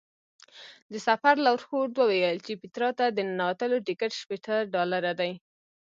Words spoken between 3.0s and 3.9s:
د ننوتلو